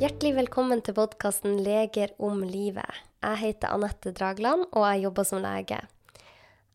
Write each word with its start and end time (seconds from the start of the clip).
Hjertelig 0.00 0.30
velkommen 0.32 0.80
til 0.80 0.94
podkasten 0.96 1.58
'Leger 1.60 2.14
om 2.24 2.38
livet'. 2.40 3.00
Jeg 3.20 3.36
heter 3.36 3.68
Anette 3.68 4.14
Dragland, 4.16 4.62
og 4.72 4.86
jeg 4.86 5.02
jobber 5.02 5.26
som 5.28 5.42
lege. 5.42 5.76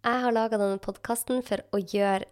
Jeg 0.06 0.22
har 0.22 0.36
laga 0.36 0.60
denne 0.62 0.78
podkasten 0.78 1.42
for 1.42 1.64
å 1.74 1.80
gjøre 1.82 2.30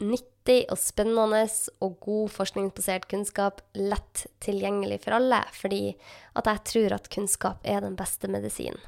nyttig 0.00 0.64
og 0.72 0.80
spennende 0.80 1.42
og 1.84 2.00
god 2.00 2.32
forskningsbasert 2.38 3.04
kunnskap 3.10 3.60
lett 3.76 4.24
tilgjengelig 4.40 5.02
for 5.04 5.18
alle, 5.18 5.42
fordi 5.52 5.92
at 6.34 6.48
jeg 6.48 6.64
tror 6.72 6.96
at 6.96 7.10
kunnskap 7.12 7.60
er 7.62 7.84
den 7.84 7.94
beste 7.94 8.24
medisinen. 8.24 8.80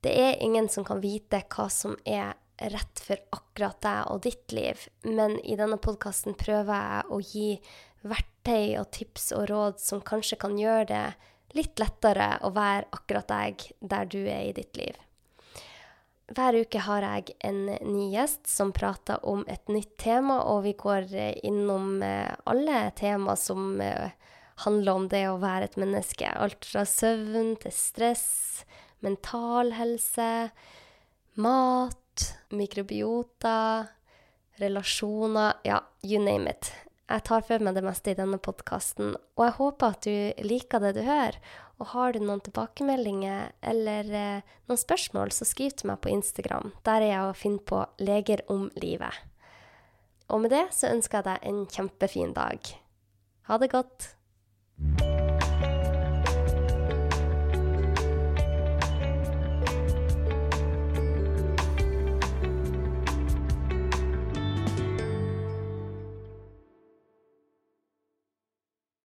Det 0.00 0.14
er 0.14 0.38
ingen 0.38 0.68
som 0.68 0.86
kan 0.86 1.02
vite 1.02 1.42
hva 1.42 1.66
som 1.68 1.98
er 2.06 2.38
rett 2.60 3.00
for 3.00 3.20
akkurat 3.36 3.80
deg 3.84 4.12
og 4.12 4.22
ditt 4.26 4.52
liv, 4.52 4.86
men 5.06 5.38
i 5.40 5.56
denne 5.56 5.78
podkasten 5.80 6.36
prøver 6.38 6.74
jeg 6.74 7.08
å 7.08 7.20
gi 7.24 7.48
verktøy 8.04 8.78
og 8.80 8.90
tips 8.96 9.30
og 9.36 9.48
råd 9.50 9.80
som 9.80 10.02
kanskje 10.04 10.38
kan 10.40 10.56
gjøre 10.60 10.88
det 10.90 11.04
litt 11.56 11.80
lettere 11.82 12.36
å 12.46 12.52
være 12.54 12.88
akkurat 12.94 13.28
deg 13.30 13.64
der 13.80 14.10
du 14.10 14.20
er 14.22 14.50
i 14.50 14.56
ditt 14.56 14.76
liv. 14.78 14.98
Hver 16.30 16.60
uke 16.62 16.78
har 16.86 17.02
jeg 17.02 17.34
en 17.42 17.64
ny 17.66 18.04
gjest 18.12 18.46
som 18.46 18.70
prater 18.70 19.18
om 19.26 19.42
et 19.50 19.66
nytt 19.72 19.96
tema, 19.98 20.38
og 20.46 20.62
vi 20.68 20.76
går 20.78 21.10
innom 21.42 21.98
alle 22.04 22.84
tema 22.94 23.34
som 23.34 23.80
handler 24.62 24.92
om 24.92 25.08
det 25.10 25.24
å 25.26 25.40
være 25.42 25.70
et 25.70 25.80
menneske. 25.80 26.30
Alt 26.30 26.68
fra 26.68 26.84
søvn 26.86 27.56
til 27.58 27.74
stress, 27.74 28.62
mental 29.02 29.74
helse, 29.74 30.30
mat, 31.40 31.98
mikrobiota, 32.50 33.86
relasjoner 34.60 35.60
Ja, 35.64 35.80
you 36.02 36.20
name 36.22 36.50
it. 36.50 36.72
Jeg 37.10 37.24
tar 37.26 37.42
for 37.42 37.62
meg 37.64 37.74
det 37.74 37.82
meste 37.82 38.12
i 38.12 38.18
denne 38.18 38.38
podkasten, 38.38 39.16
og 39.34 39.42
jeg 39.42 39.56
håper 39.56 39.94
at 39.96 40.06
du 40.06 40.44
liker 40.46 40.82
det 40.84 40.92
du 40.98 41.02
hører. 41.02 41.40
Og 41.80 41.88
har 41.94 42.12
du 42.12 42.20
noen 42.20 42.42
tilbakemeldinger 42.44 43.54
eller 43.64 44.12
eh, 44.14 44.52
noen 44.68 44.78
spørsmål, 44.78 45.32
så 45.32 45.48
skriv 45.48 45.72
til 45.74 45.88
meg 45.90 46.02
på 46.04 46.12
Instagram. 46.12 46.74
Der 46.86 47.00
er 47.00 47.08
jeg 47.08 47.24
å 47.24 47.38
finne 47.40 47.64
på 47.64 47.82
'Leger 47.98 48.44
om 48.52 48.68
livet'. 48.76 49.24
Og 50.30 50.44
med 50.44 50.52
det 50.54 50.66
så 50.76 50.92
ønsker 50.92 51.18
jeg 51.18 51.28
deg 51.30 51.48
en 51.50 51.66
kjempefin 51.66 52.34
dag. 52.36 52.60
Ha 53.48 53.58
det 53.58 53.72
godt. 53.72 54.12